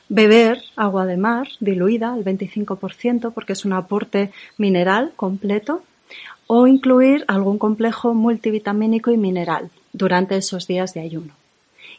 beber 0.08 0.62
agua 0.76 1.04
de 1.04 1.16
mar 1.16 1.48
diluida 1.58 2.14
al 2.14 2.24
25% 2.24 3.32
porque 3.34 3.54
es 3.54 3.64
un 3.64 3.72
aporte 3.72 4.30
mineral 4.56 5.10
completo 5.16 5.82
o 6.46 6.68
incluir 6.68 7.24
algún 7.26 7.58
complejo 7.58 8.14
multivitamínico 8.14 9.10
y 9.10 9.16
mineral 9.16 9.70
durante 9.92 10.36
esos 10.36 10.68
días 10.68 10.94
de 10.94 11.00
ayuno. 11.00 11.32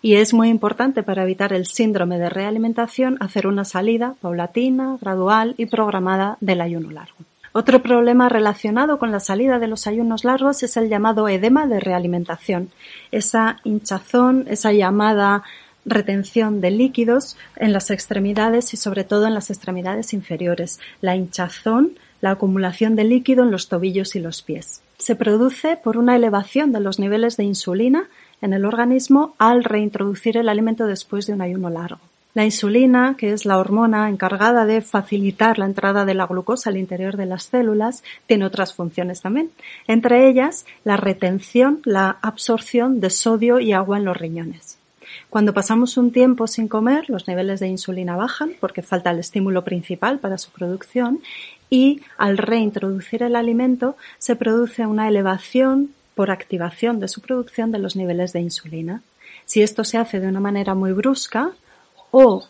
Y 0.02 0.14
es 0.14 0.34
muy 0.34 0.48
importante 0.48 1.04
para 1.04 1.24
evitar 1.24 1.52
el 1.52 1.66
síndrome 1.66 2.18
de 2.18 2.30
realimentación 2.30 3.18
hacer 3.20 3.46
una 3.46 3.66
salida 3.66 4.16
paulatina, 4.22 4.98
gradual 5.02 5.54
y 5.58 5.66
programada 5.66 6.38
del 6.40 6.62
ayuno 6.62 6.92
largo. 6.92 7.18
Otro 7.54 7.82
problema 7.82 8.30
relacionado 8.30 9.00
con 9.00 9.12
la 9.12 9.20
salida 9.20 9.60
de 9.60 9.68
los 9.68 9.88
ayunos 9.88 10.24
largos 10.24 10.64
es 10.64 10.78
el 10.78 10.90
llamado 10.90 11.28
edema 11.30 11.68
de 11.68 11.80
realimentación, 11.80 12.70
esa 13.12 13.58
hinchazón, 13.64 14.46
esa 14.48 14.72
llamada 14.74 15.44
retención 15.86 16.60
de 16.62 16.70
líquidos 16.70 17.38
en 17.56 17.74
las 17.74 17.90
extremidades 17.90 18.74
y 18.74 18.78
sobre 18.78 19.04
todo 19.04 19.26
en 19.26 19.34
las 19.34 19.50
extremidades 19.50 20.14
inferiores, 20.14 20.80
la 21.02 21.16
hinchazón, 21.16 21.98
la 22.22 22.32
acumulación 22.32 22.96
de 22.96 23.06
líquido 23.06 23.44
en 23.44 23.52
los 23.52 23.70
tobillos 23.70 24.16
y 24.16 24.20
los 24.20 24.42
pies. 24.42 24.82
Se 24.98 25.16
produce 25.16 25.78
por 25.78 25.98
una 25.98 26.16
elevación 26.16 26.72
de 26.72 26.82
los 26.82 27.00
niveles 27.00 27.38
de 27.38 27.46
insulina 27.46 28.10
en 28.42 28.54
el 28.54 28.66
organismo 28.66 29.36
al 29.38 29.64
reintroducir 29.64 30.38
el 30.38 30.50
alimento 30.50 30.86
después 30.86 31.26
de 31.28 31.34
un 31.34 31.42
ayuno 31.42 31.70
largo. 31.70 32.00
La 32.34 32.46
insulina, 32.46 33.16
que 33.18 33.34
es 33.34 33.46
la 33.46 33.58
hormona 33.58 34.10
encargada 34.10 34.66
de 34.66 34.82
facilitar 34.82 35.58
la 35.58 35.66
entrada 35.66 36.06
de 36.06 36.14
la 36.14 36.28
glucosa 36.28 36.70
al 36.70 36.78
interior 36.78 37.18
de 37.18 37.26
las 37.26 37.44
células, 37.44 38.04
tiene 38.28 38.46
otras 38.46 38.74
funciones 38.74 39.22
también. 39.22 39.50
Entre 39.88 40.28
ellas, 40.28 40.66
la 40.84 40.98
retención, 40.98 41.82
la 41.84 42.18
absorción 42.22 43.00
de 43.00 43.10
sodio 43.10 43.60
y 43.60 43.74
agua 43.74 43.98
en 43.98 44.06
los 44.06 44.18
riñones. 44.18 44.78
Cuando 45.30 45.54
pasamos 45.54 45.98
un 45.98 46.12
tiempo 46.12 46.48
sin 46.48 46.68
comer, 46.68 47.10
los 47.10 47.28
niveles 47.28 47.60
de 47.60 47.68
insulina 47.68 48.16
bajan 48.16 48.52
porque 48.60 48.82
falta 48.82 49.12
el 49.12 49.20
estímulo 49.20 49.64
principal 49.64 50.20
para 50.20 50.38
su 50.38 50.52
producción 50.52 51.20
y 51.70 52.02
al 52.18 52.38
reintroducir 52.38 53.24
el 53.24 53.36
alimento 53.36 53.98
se 54.20 54.36
produce 54.36 54.86
una 54.86 55.08
elevación 55.08 55.92
por 56.16 56.32
activación 56.32 57.00
de 57.00 57.08
su 57.08 57.22
producción 57.22 57.72
de 57.72 57.80
los 57.80 57.96
niveles 57.96 58.34
de 58.34 58.42
insulina. 58.42 59.02
Si 59.46 59.62
esto 59.62 59.84
se 59.84 59.98
hace 59.98 60.20
de 60.20 60.28
una 60.28 60.40
manera 60.40 60.76
muy 60.76 60.94
brusca, 60.94 61.52
o 62.12 62.44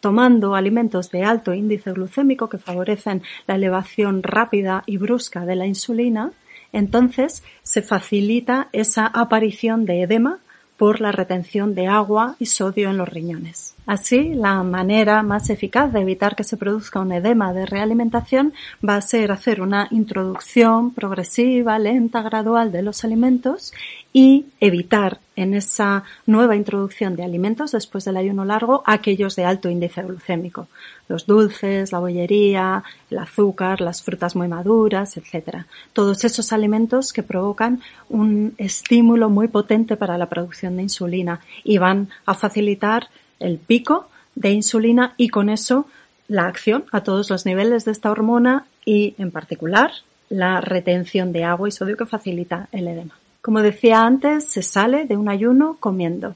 tomando 0.00 0.54
alimentos 0.54 1.10
de 1.10 1.24
alto 1.24 1.54
índice 1.54 1.92
glucémico 1.92 2.48
que 2.48 2.58
favorecen 2.58 3.22
la 3.46 3.54
elevación 3.54 4.22
rápida 4.22 4.82
y 4.86 4.98
brusca 4.98 5.46
de 5.46 5.56
la 5.56 5.66
insulina, 5.66 6.32
entonces 6.72 7.42
se 7.62 7.80
facilita 7.80 8.68
esa 8.72 9.06
aparición 9.06 9.86
de 9.86 10.02
edema 10.02 10.40
por 10.76 11.00
la 11.00 11.12
retención 11.12 11.74
de 11.74 11.86
agua 11.86 12.36
y 12.38 12.46
sodio 12.46 12.90
en 12.90 12.96
los 12.96 13.08
riñones. 13.08 13.74
Así, 13.86 14.34
la 14.34 14.62
manera 14.62 15.22
más 15.22 15.50
eficaz 15.50 15.92
de 15.92 16.00
evitar 16.00 16.34
que 16.34 16.42
se 16.42 16.56
produzca 16.56 17.00
un 17.00 17.12
edema 17.12 17.52
de 17.52 17.66
realimentación 17.66 18.54
va 18.86 18.96
a 18.96 19.00
ser 19.00 19.30
hacer 19.30 19.60
una 19.60 19.88
introducción 19.90 20.92
progresiva, 20.92 21.78
lenta, 21.78 22.22
gradual 22.22 22.72
de 22.72 22.82
los 22.82 23.04
alimentos 23.04 23.72
y 24.12 24.46
evitar 24.60 25.20
en 25.36 25.54
esa 25.54 26.04
nueva 26.26 26.56
introducción 26.56 27.16
de 27.16 27.24
alimentos 27.24 27.72
después 27.72 28.04
del 28.04 28.16
ayuno 28.16 28.44
largo 28.44 28.82
aquellos 28.86 29.36
de 29.36 29.44
alto 29.44 29.68
índice 29.68 30.02
glucémico, 30.02 30.68
los 31.08 31.26
dulces, 31.26 31.92
la 31.92 31.98
bollería, 31.98 32.82
el 33.10 33.18
azúcar, 33.18 33.80
las 33.80 34.02
frutas 34.02 34.36
muy 34.36 34.48
maduras, 34.48 35.16
etc. 35.16 35.64
Todos 35.92 36.24
esos 36.24 36.52
alimentos 36.52 37.12
que 37.12 37.22
provocan 37.22 37.80
un 38.08 38.54
estímulo 38.58 39.30
muy 39.30 39.48
potente 39.48 39.96
para 39.96 40.18
la 40.18 40.28
producción 40.28 40.76
de 40.76 40.82
insulina 40.82 41.40
y 41.62 41.78
van 41.78 42.08
a 42.26 42.34
facilitar 42.34 43.08
el 43.40 43.58
pico 43.58 44.08
de 44.34 44.50
insulina 44.50 45.14
y 45.16 45.28
con 45.28 45.48
eso 45.48 45.86
la 46.28 46.46
acción 46.46 46.84
a 46.92 47.02
todos 47.02 47.30
los 47.30 47.44
niveles 47.44 47.84
de 47.84 47.92
esta 47.92 48.10
hormona 48.10 48.66
y 48.84 49.14
en 49.18 49.30
particular 49.30 49.92
la 50.28 50.60
retención 50.60 51.32
de 51.32 51.44
agua 51.44 51.68
y 51.68 51.72
sodio 51.72 51.96
que 51.96 52.06
facilita 52.06 52.68
el 52.72 52.88
edema. 52.88 53.14
Como 53.44 53.60
decía 53.60 54.06
antes, 54.06 54.46
se 54.46 54.62
sale 54.62 55.04
de 55.04 55.18
un 55.18 55.28
ayuno 55.28 55.76
comiendo. 55.78 56.34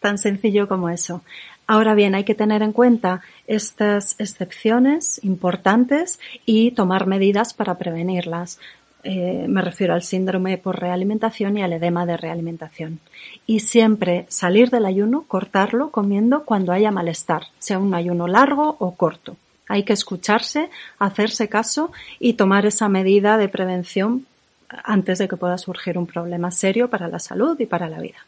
Tan 0.00 0.16
sencillo 0.16 0.68
como 0.68 0.88
eso. 0.88 1.20
Ahora 1.66 1.94
bien, 1.94 2.14
hay 2.14 2.24
que 2.24 2.34
tener 2.34 2.62
en 2.62 2.72
cuenta 2.72 3.20
estas 3.46 4.18
excepciones 4.18 5.22
importantes 5.22 6.18
y 6.46 6.70
tomar 6.70 7.06
medidas 7.06 7.52
para 7.52 7.76
prevenirlas. 7.76 8.58
Eh, 9.04 9.44
me 9.46 9.60
refiero 9.60 9.92
al 9.92 10.02
síndrome 10.02 10.56
por 10.56 10.80
realimentación 10.80 11.58
y 11.58 11.62
al 11.62 11.74
edema 11.74 12.06
de 12.06 12.16
realimentación. 12.16 13.00
Y 13.46 13.60
siempre 13.60 14.24
salir 14.28 14.70
del 14.70 14.86
ayuno, 14.86 15.26
cortarlo 15.28 15.90
comiendo 15.90 16.44
cuando 16.46 16.72
haya 16.72 16.90
malestar, 16.90 17.48
sea 17.58 17.78
un 17.78 17.92
ayuno 17.92 18.28
largo 18.28 18.76
o 18.78 18.94
corto. 18.94 19.36
Hay 19.68 19.82
que 19.82 19.92
escucharse, 19.92 20.70
hacerse 20.98 21.50
caso 21.50 21.92
y 22.18 22.32
tomar 22.32 22.64
esa 22.64 22.88
medida 22.88 23.36
de 23.36 23.50
prevención 23.50 24.24
antes 24.68 25.18
de 25.18 25.28
que 25.28 25.36
pueda 25.36 25.58
surgir 25.58 25.98
un 25.98 26.06
problema 26.06 26.50
serio 26.50 26.88
para 26.88 27.08
la 27.08 27.18
salud 27.18 27.58
y 27.60 27.66
para 27.66 27.88
la 27.88 28.00
vida. 28.00 28.18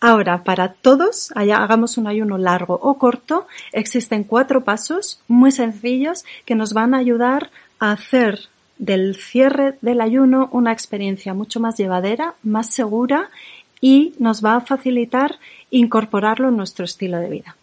Ahora, 0.00 0.44
para 0.44 0.74
todos, 0.74 1.32
hagamos 1.34 1.96
un 1.96 2.06
ayuno 2.06 2.36
largo 2.36 2.74
o 2.74 2.98
corto, 2.98 3.46
existen 3.72 4.24
cuatro 4.24 4.62
pasos 4.62 5.20
muy 5.28 5.50
sencillos 5.50 6.24
que 6.44 6.54
nos 6.54 6.74
van 6.74 6.94
a 6.94 6.98
ayudar 6.98 7.50
a 7.78 7.92
hacer 7.92 8.40
del 8.76 9.16
cierre 9.16 9.78
del 9.80 10.00
ayuno 10.00 10.48
una 10.52 10.72
experiencia 10.72 11.32
mucho 11.32 11.58
más 11.58 11.78
llevadera, 11.78 12.34
más 12.42 12.70
segura 12.70 13.30
y 13.80 14.14
nos 14.18 14.44
va 14.44 14.56
a 14.56 14.60
facilitar 14.60 15.38
incorporarlo 15.70 16.48
en 16.48 16.56
nuestro 16.56 16.84
estilo 16.84 17.18
de 17.18 17.30
vida. 17.30 17.56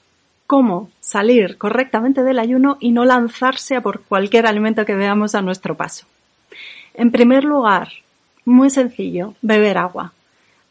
¿Cómo 0.48 0.90
salir 1.00 1.58
correctamente 1.58 2.24
del 2.24 2.40
ayuno 2.40 2.78
y 2.80 2.92
no 2.92 3.06
lanzarse 3.06 3.76
a 3.76 3.82
por 3.82 4.02
cualquier 4.02 4.48
alimento 4.48 4.86
que 4.86 4.96
veamos 4.96 5.36
a 5.36 5.42
nuestro 5.42 5.78
paso? 5.78 6.06
En 6.94 7.12
primer 7.12 7.44
lugar, 7.44 7.90
muy 8.46 8.70
sencillo, 8.70 9.36
beber 9.42 9.78
agua. 9.78 10.14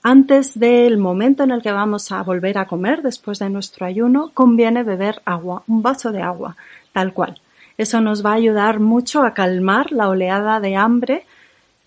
Antes 0.02 0.58
del 0.58 0.96
momento 0.96 1.42
en 1.42 1.50
el 1.50 1.62
que 1.62 1.72
vamos 1.72 2.10
a 2.10 2.22
volver 2.22 2.58
a 2.58 2.66
comer 2.66 3.02
después 3.02 3.38
de 3.38 3.50
nuestro 3.50 3.86
ayuno, 3.86 4.30
conviene 4.32 4.82
beber 4.82 5.20
agua, 5.24 5.62
un 5.66 5.82
vaso 5.82 6.10
de 6.12 6.22
agua, 6.22 6.56
tal 6.92 7.12
cual. 7.12 7.40
Eso 7.76 8.00
nos 8.00 8.24
va 8.24 8.32
a 8.32 8.34
ayudar 8.34 8.80
mucho 8.80 9.22
a 9.22 9.34
calmar 9.34 9.92
la 9.92 10.08
oleada 10.08 10.60
de 10.60 10.76
hambre 10.76 11.24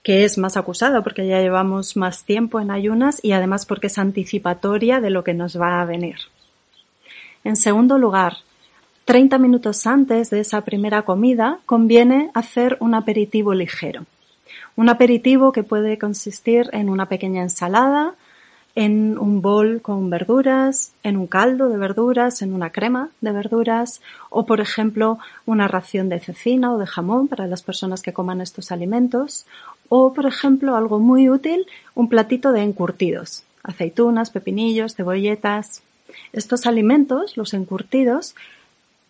que 0.03 0.25
es 0.25 0.37
más 0.37 0.57
acusada 0.57 1.01
porque 1.01 1.25
ya 1.25 1.39
llevamos 1.39 1.95
más 1.95 2.25
tiempo 2.25 2.59
en 2.59 2.71
ayunas 2.71 3.23
y 3.23 3.31
además 3.31 3.65
porque 3.65 3.87
es 3.87 3.97
anticipatoria 3.97 4.99
de 4.99 5.09
lo 5.09 5.23
que 5.23 5.33
nos 5.33 5.59
va 5.59 5.81
a 5.81 5.85
venir. 5.85 6.17
En 7.45 7.55
segundo 7.55 7.97
lugar, 7.97 8.33
30 9.05 9.37
minutos 9.37 9.87
antes 9.87 10.29
de 10.29 10.41
esa 10.41 10.61
primera 10.61 11.03
comida 11.03 11.59
conviene 11.65 12.31
hacer 12.33 12.77
un 12.81 12.95
aperitivo 12.95 13.53
ligero. 13.53 14.05
Un 14.75 14.89
aperitivo 14.89 15.51
que 15.51 15.63
puede 15.63 15.97
consistir 15.97 16.69
en 16.73 16.89
una 16.89 17.07
pequeña 17.07 17.43
ensalada, 17.43 18.15
en 18.75 19.19
un 19.19 19.41
bol 19.41 19.81
con 19.81 20.09
verduras, 20.09 20.93
en 21.03 21.17
un 21.17 21.27
caldo 21.27 21.69
de 21.69 21.77
verduras, 21.77 22.41
en 22.41 22.53
una 22.53 22.71
crema 22.71 23.09
de 23.21 23.31
verduras 23.31 24.01
o, 24.31 24.45
por 24.45 24.61
ejemplo, 24.61 25.19
una 25.45 25.67
ración 25.67 26.09
de 26.09 26.19
cecina 26.19 26.73
o 26.73 26.79
de 26.79 26.87
jamón 26.87 27.27
para 27.27 27.45
las 27.45 27.61
personas 27.61 28.01
que 28.01 28.13
coman 28.13 28.41
estos 28.41 28.71
alimentos 28.71 29.45
o, 29.89 30.13
por 30.13 30.25
ejemplo, 30.25 30.75
algo 30.75 30.99
muy 30.99 31.29
útil, 31.29 31.67
un 31.93 32.09
platito 32.09 32.51
de 32.51 32.63
encurtidos, 32.63 33.43
aceitunas, 33.61 34.31
pepinillos, 34.31 34.95
cebolletas. 34.95 35.83
Estos 36.31 36.65
alimentos, 36.65 37.37
los 37.37 37.53
encurtidos, 37.53 38.35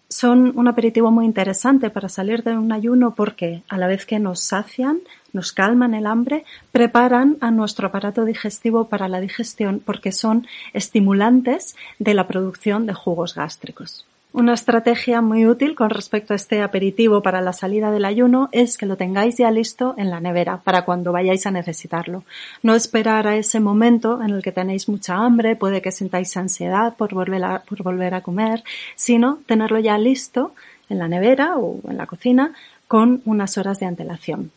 son 0.10 0.52
un 0.58 0.68
aperitivo 0.68 1.10
muy 1.10 1.26
interesante 1.26 1.90
para 1.90 2.10
salir 2.10 2.44
de 2.44 2.58
un 2.58 2.72
ayuno 2.72 3.16
porque 3.16 3.64
a 3.70 3.78
la 3.78 3.88
vez 3.88 4.06
que 4.06 4.20
nos 4.20 4.42
sacian, 4.42 5.00
nos 5.34 5.52
calman 5.52 5.94
el 5.94 6.08
hambre, 6.08 6.46
preparan 6.72 7.38
a 7.42 7.52
nuestro 7.52 7.88
aparato 7.88 8.24
digestivo 8.24 8.88
para 8.88 9.08
la 9.10 9.20
digestión 9.20 9.82
porque 9.84 10.12
son 10.12 10.48
estimulantes 10.74 11.76
de 12.00 12.14
la 12.14 12.28
producción 12.28 12.86
de 12.86 12.94
jugos 12.94 13.36
gástricos. 13.36 14.06
Una 14.36 14.56
estrategia 14.56 15.22
muy 15.22 15.46
útil 15.46 15.76
con 15.76 15.92
respecto 15.92 16.34
a 16.34 16.36
este 16.36 16.64
aperitivo 16.64 17.22
para 17.22 17.40
la 17.40 17.54
salida 17.54 17.92
del 17.92 18.04
ayuno 18.04 18.50
es 18.52 18.80
que 18.80 18.88
lo 18.88 18.98
tengáis 18.98 19.38
ya 19.38 19.52
listo 19.52 19.94
en 19.96 20.10
la 20.10 20.20
nevera 20.20 20.58
para 20.64 20.86
cuando 20.86 21.12
vayáis 21.12 21.46
a 21.46 21.52
necesitarlo. 21.52 22.24
No 22.64 22.74
esperar 22.74 23.28
a 23.28 23.36
ese 23.36 23.60
momento 23.60 24.24
en 24.24 24.32
el 24.32 24.42
que 24.42 24.52
tenéis 24.52 24.90
mucha 24.90 25.18
hambre, 25.18 25.56
puede 25.56 25.84
que 25.84 25.92
sintáis 25.92 26.36
ansiedad 26.36 26.96
por 26.98 27.14
volver 27.14 27.44
a, 27.44 27.60
por 27.60 27.84
volver 27.84 28.16
a 28.16 28.22
comer, 28.22 28.64
sino 28.96 29.38
tenerlo 29.46 29.78
ya 29.78 30.00
listo 30.00 30.56
en 30.90 30.98
la 30.98 31.08
nevera 31.08 31.58
o 31.58 31.80
en 31.88 31.98
la 31.98 32.08
cocina 32.08 32.54
con 32.88 33.22
unas 33.26 33.60
horas 33.60 33.80
de 33.80 33.86
antelación. 33.86 34.52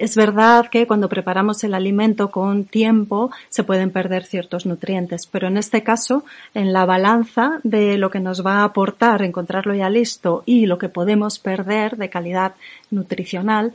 Es 0.00 0.16
verdad 0.16 0.68
que 0.70 0.86
cuando 0.86 1.10
preparamos 1.10 1.62
el 1.62 1.74
alimento 1.74 2.30
con 2.30 2.64
tiempo 2.64 3.30
se 3.50 3.64
pueden 3.64 3.90
perder 3.90 4.24
ciertos 4.24 4.64
nutrientes, 4.64 5.26
pero 5.26 5.48
en 5.48 5.58
este 5.58 5.82
caso, 5.82 6.24
en 6.54 6.72
la 6.72 6.86
balanza 6.86 7.60
de 7.64 7.98
lo 7.98 8.10
que 8.10 8.18
nos 8.18 8.44
va 8.44 8.60
a 8.60 8.64
aportar 8.64 9.20
encontrarlo 9.20 9.74
ya 9.74 9.90
listo 9.90 10.42
y 10.46 10.64
lo 10.64 10.78
que 10.78 10.88
podemos 10.88 11.38
perder 11.38 11.98
de 11.98 12.08
calidad 12.08 12.54
nutricional, 12.90 13.74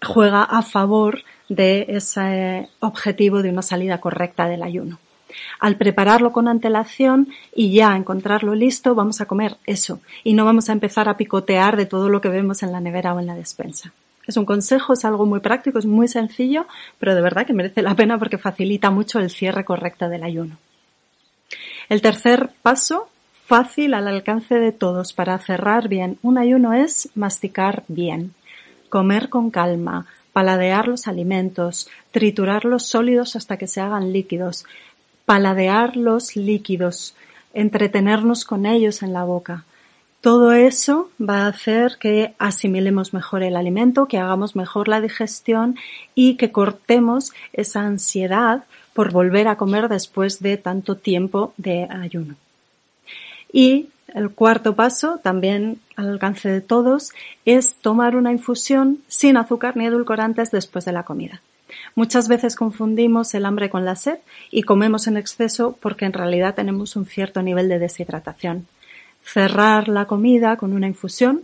juega 0.00 0.44
a 0.44 0.62
favor 0.62 1.24
de 1.48 1.86
ese 1.88 2.68
objetivo 2.78 3.42
de 3.42 3.50
una 3.50 3.62
salida 3.62 3.98
correcta 3.98 4.46
del 4.46 4.62
ayuno. 4.62 5.00
Al 5.58 5.76
prepararlo 5.76 6.30
con 6.30 6.46
antelación 6.46 7.30
y 7.52 7.72
ya 7.72 7.96
encontrarlo 7.96 8.54
listo, 8.54 8.94
vamos 8.94 9.20
a 9.20 9.26
comer 9.26 9.56
eso 9.66 9.98
y 10.22 10.34
no 10.34 10.44
vamos 10.44 10.68
a 10.68 10.72
empezar 10.72 11.08
a 11.08 11.16
picotear 11.16 11.76
de 11.76 11.86
todo 11.86 12.08
lo 12.08 12.20
que 12.20 12.28
vemos 12.28 12.62
en 12.62 12.70
la 12.70 12.80
nevera 12.80 13.12
o 13.12 13.18
en 13.18 13.26
la 13.26 13.34
despensa. 13.34 13.92
Es 14.26 14.36
un 14.36 14.44
consejo, 14.44 14.92
es 14.92 15.04
algo 15.04 15.26
muy 15.26 15.40
práctico, 15.40 15.78
es 15.78 15.86
muy 15.86 16.08
sencillo, 16.08 16.66
pero 16.98 17.14
de 17.14 17.22
verdad 17.22 17.46
que 17.46 17.52
merece 17.52 17.82
la 17.82 17.94
pena 17.94 18.18
porque 18.18 18.38
facilita 18.38 18.90
mucho 18.90 19.18
el 19.18 19.30
cierre 19.30 19.64
correcto 19.64 20.08
del 20.08 20.22
ayuno. 20.22 20.58
El 21.88 22.00
tercer 22.00 22.50
paso, 22.62 23.08
fácil 23.46 23.94
al 23.94 24.08
alcance 24.08 24.54
de 24.54 24.72
todos 24.72 25.12
para 25.12 25.38
cerrar 25.38 25.88
bien 25.88 26.18
un 26.22 26.38
ayuno 26.38 26.72
es 26.72 27.10
masticar 27.14 27.84
bien, 27.88 28.34
comer 28.88 29.28
con 29.28 29.50
calma, 29.50 30.06
paladear 30.32 30.88
los 30.88 31.08
alimentos, 31.08 31.88
triturar 32.10 32.64
los 32.64 32.86
sólidos 32.86 33.36
hasta 33.36 33.56
que 33.56 33.66
se 33.66 33.80
hagan 33.80 34.12
líquidos, 34.12 34.64
paladear 35.26 35.96
los 35.96 36.36
líquidos, 36.36 37.14
entretenernos 37.52 38.44
con 38.44 38.66
ellos 38.66 39.02
en 39.02 39.12
la 39.12 39.24
boca. 39.24 39.64
Todo 40.22 40.52
eso 40.52 41.10
va 41.20 41.38
a 41.38 41.48
hacer 41.48 41.98
que 41.98 42.36
asimilemos 42.38 43.12
mejor 43.12 43.42
el 43.42 43.56
alimento, 43.56 44.06
que 44.06 44.18
hagamos 44.18 44.54
mejor 44.54 44.86
la 44.86 45.00
digestión 45.00 45.74
y 46.14 46.36
que 46.36 46.52
cortemos 46.52 47.32
esa 47.52 47.80
ansiedad 47.80 48.62
por 48.94 49.10
volver 49.10 49.48
a 49.48 49.56
comer 49.56 49.88
después 49.88 50.38
de 50.38 50.56
tanto 50.58 50.96
tiempo 50.96 51.54
de 51.56 51.88
ayuno. 51.90 52.36
Y 53.52 53.88
el 54.14 54.30
cuarto 54.30 54.76
paso, 54.76 55.18
también 55.20 55.80
al 55.96 56.10
alcance 56.10 56.48
de 56.48 56.60
todos, 56.60 57.10
es 57.44 57.74
tomar 57.78 58.14
una 58.14 58.30
infusión 58.30 58.98
sin 59.08 59.36
azúcar 59.36 59.76
ni 59.76 59.86
edulcorantes 59.86 60.52
después 60.52 60.84
de 60.84 60.92
la 60.92 61.02
comida. 61.02 61.42
Muchas 61.96 62.28
veces 62.28 62.54
confundimos 62.54 63.34
el 63.34 63.44
hambre 63.44 63.70
con 63.70 63.84
la 63.84 63.96
sed 63.96 64.18
y 64.52 64.62
comemos 64.62 65.08
en 65.08 65.16
exceso 65.16 65.76
porque 65.82 66.04
en 66.04 66.12
realidad 66.12 66.54
tenemos 66.54 66.94
un 66.94 67.06
cierto 67.06 67.42
nivel 67.42 67.68
de 67.68 67.80
deshidratación 67.80 68.68
cerrar 69.22 69.88
la 69.88 70.06
comida 70.06 70.56
con 70.56 70.72
una 70.72 70.86
infusión, 70.86 71.42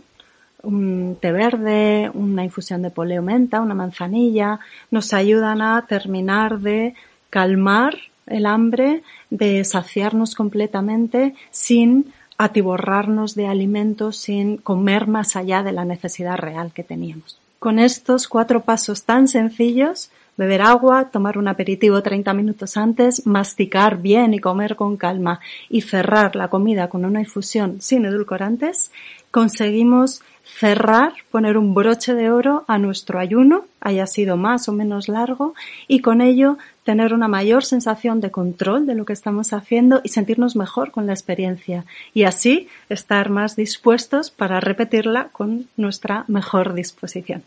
un 0.61 1.17
té 1.21 1.31
verde, 1.31 2.11
una 2.13 2.43
infusión 2.43 2.81
de 2.81 2.91
poleo 2.91 3.21
menta, 3.21 3.61
una 3.61 3.73
manzanilla, 3.73 4.59
nos 4.91 5.13
ayudan 5.13 5.61
a 5.61 5.85
terminar 5.87 6.59
de 6.59 6.95
calmar 7.29 7.95
el 8.27 8.45
hambre, 8.45 9.03
de 9.29 9.63
saciarnos 9.63 10.35
completamente 10.35 11.35
sin 11.51 12.13
atiborrarnos 12.37 13.35
de 13.35 13.47
alimentos, 13.47 14.17
sin 14.17 14.57
comer 14.57 15.07
más 15.07 15.35
allá 15.35 15.63
de 15.63 15.71
la 15.71 15.85
necesidad 15.85 16.37
real 16.37 16.71
que 16.73 16.83
teníamos. 16.83 17.39
Con 17.59 17.79
estos 17.79 18.27
cuatro 18.27 18.61
pasos 18.61 19.03
tan 19.03 19.27
sencillos 19.27 20.11
beber 20.39 20.61
agua, 20.61 21.09
tomar 21.11 21.37
un 21.37 21.49
aperitivo 21.49 22.01
30 22.01 22.33
minutos 22.33 22.77
antes, 22.77 23.27
masticar 23.27 24.01
bien 24.01 24.33
y 24.33 24.39
comer 24.39 24.77
con 24.77 24.95
calma 24.95 25.41
y 25.69 25.81
cerrar 25.81 26.37
la 26.37 26.47
comida 26.47 26.87
con 26.87 27.03
una 27.03 27.19
infusión 27.19 27.81
sin 27.81 28.05
edulcorantes, 28.05 28.89
conseguimos 29.31 30.21
cerrar, 30.45 31.11
poner 31.29 31.57
un 31.57 31.73
broche 31.73 32.13
de 32.13 32.31
oro 32.31 32.63
a 32.69 32.77
nuestro 32.77 33.19
ayuno, 33.19 33.65
haya 33.81 34.07
sido 34.07 34.37
más 34.37 34.69
o 34.69 34.71
menos 34.71 35.09
largo, 35.09 35.55
y 35.89 35.99
con 35.99 36.21
ello 36.21 36.57
tener 36.85 37.13
una 37.13 37.27
mayor 37.27 37.65
sensación 37.65 38.21
de 38.21 38.31
control 38.31 38.87
de 38.87 38.95
lo 38.95 39.03
que 39.03 39.13
estamos 39.13 39.51
haciendo 39.51 39.99
y 40.05 40.09
sentirnos 40.09 40.55
mejor 40.55 40.91
con 40.91 41.05
la 41.05 41.11
experiencia 41.11 41.83
y 42.13 42.23
así 42.23 42.69
estar 42.87 43.29
más 43.29 43.57
dispuestos 43.57 44.31
para 44.31 44.61
repetirla 44.61 45.27
con 45.33 45.67
nuestra 45.75 46.23
mejor 46.29 46.73
disposición. 46.73 47.43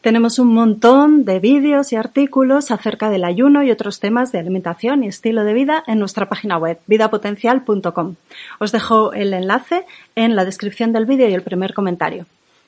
Tenemos 0.00 0.38
un 0.38 0.54
montón 0.54 1.24
de 1.24 1.40
vídeos 1.40 1.92
y 1.92 1.96
artículos 1.96 2.70
acerca 2.70 3.10
del 3.10 3.24
ayuno 3.24 3.64
y 3.64 3.72
otros 3.72 3.98
temas 3.98 4.30
de 4.30 4.38
alimentación 4.38 5.02
y 5.02 5.08
estilo 5.08 5.42
de 5.42 5.54
vida 5.54 5.82
en 5.88 5.98
nuestra 5.98 6.28
página 6.28 6.56
web, 6.56 6.78
vidapotencial.com. 6.86 8.14
Os 8.60 8.70
dejo 8.70 9.12
el 9.12 9.34
enlace 9.34 9.84
en 10.14 10.36
la 10.36 10.44
descripción 10.44 10.92
del 10.92 11.04
vídeo 11.04 11.28
y 11.28 11.34
el 11.34 11.42
primer 11.42 11.74
comentario. 11.74 12.26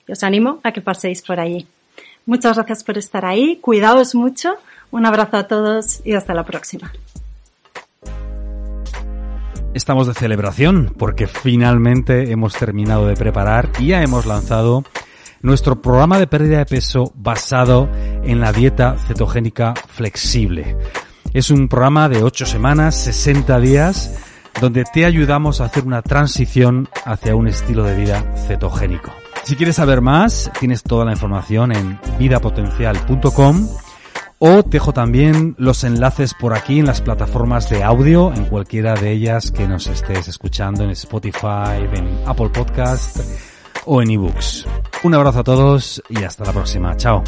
Y 0.09 0.13
os 0.13 0.25
animo 0.25 0.59
a 0.65 0.73
que 0.73 0.81
paséis 0.81 1.23
por 1.23 1.39
allí. 1.39 1.69
Muchas 2.27 2.57
gracias 2.57 2.83
por 2.83 2.99
estar 2.99 3.25
ahí, 3.25 3.59
cuidaos 3.61 4.17
mucho, 4.17 4.57
un 4.91 5.07
abrazo 5.07 5.37
a 5.37 5.45
todos 5.47 6.05
y 6.05 6.15
hasta 6.15 6.35
la 6.35 6.45
próxima. 6.45 6.93
Estamos 9.73 10.09
de 10.09 10.15
celebración 10.15 10.93
porque 10.99 11.29
finalmente 11.29 12.33
hemos 12.33 12.55
terminado 12.55 13.07
de 13.07 13.15
preparar 13.15 13.71
y 13.79 13.89
ya 13.89 14.03
hemos 14.03 14.27
lanzado 14.27 14.83
nuestro 15.43 15.81
programa 15.81 16.19
de 16.19 16.27
pérdida 16.27 16.59
de 16.59 16.67
peso 16.67 17.13
basado 17.15 17.89
en 18.23 18.41
la 18.41 18.53
dieta 18.53 18.97
cetogénica 19.07 19.75
flexible. 19.89 20.77
Es 21.33 21.51
un 21.51 21.69
programa 21.69 22.09
de 22.09 22.23
8 22.23 22.47
semanas, 22.47 22.97
60 23.03 23.61
días, 23.61 24.19
donde 24.61 24.85
te 24.85 25.05
ayudamos 25.05 25.61
a 25.61 25.67
hacer 25.67 25.85
una 25.85 26.03
transición 26.03 26.89
hacia 27.05 27.37
un 27.37 27.49
estilo 27.49 27.85
de 27.85 27.97
vida 27.97 28.25
cetogénico. 28.47 29.13
Si 29.45 29.57
quieres 29.57 29.77
saber 29.77 30.01
más, 30.01 30.51
tienes 30.59 30.83
toda 30.83 31.05
la 31.05 31.13
información 31.13 31.73
en 31.73 31.99
vidapotencial.com 32.19 33.69
o 34.39 34.63
te 34.63 34.71
dejo 34.71 34.93
también 34.93 35.55
los 35.59 35.85
enlaces 35.85 36.35
por 36.35 36.55
aquí 36.55 36.79
en 36.79 36.87
las 36.87 37.01
plataformas 37.01 37.69
de 37.69 37.83
audio, 37.83 38.33
en 38.35 38.47
cualquiera 38.47 38.95
de 38.95 39.13
ellas 39.13 39.51
que 39.51 39.69
nos 39.69 39.87
estés 39.87 40.29
escuchando, 40.29 40.83
en 40.83 40.91
Spotify, 40.91 41.87
en 41.93 42.23
Apple 42.27 42.49
Podcast 42.49 43.19
o 43.87 44.03
en 44.03 44.11
ebooks. 44.11 44.67
Un 45.03 45.15
abrazo 45.15 45.41
a 45.41 45.45
todos 45.45 46.03
y 46.09 46.25
hasta 46.25 46.45
la 46.45 46.53
próxima. 46.53 46.97
Chao. 46.97 47.23